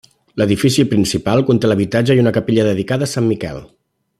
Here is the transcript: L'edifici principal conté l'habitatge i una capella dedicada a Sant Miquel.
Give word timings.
L'edifici 0.41 0.85
principal 0.93 1.45
conté 1.49 1.69
l'habitatge 1.71 2.17
i 2.17 2.25
una 2.25 2.35
capella 2.39 2.67
dedicada 2.69 3.09
a 3.11 3.13
Sant 3.17 3.29
Miquel. 3.35 3.63